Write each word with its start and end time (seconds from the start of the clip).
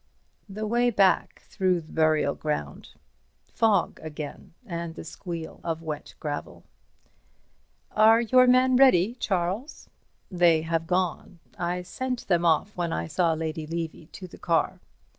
The 0.49 0.65
way 0.65 0.89
back 0.89 1.43
through 1.45 1.81
the 1.81 1.91
burial 1.91 2.33
ground. 2.33 2.89
Fog 3.53 3.99
again, 4.01 4.55
and 4.65 4.95
the 4.95 5.03
squeal 5.03 5.61
of 5.63 5.83
wet 5.83 6.15
gravel. 6.19 6.63
"Are 7.91 8.19
your 8.19 8.47
men 8.47 8.77
ready, 8.77 9.13
Charles?" 9.19 9.91
"They 10.31 10.63
have 10.63 10.87
gone. 10.87 11.37
I 11.55 11.83
sent 11.83 12.27
them 12.27 12.45
off 12.45 12.75
when 12.75 12.91
I 12.91 13.05
saw 13.05 13.33
Lady 13.33 13.67
Levy 13.67 14.07
to 14.07 14.27
the 14.27 14.39
car." 14.39 14.79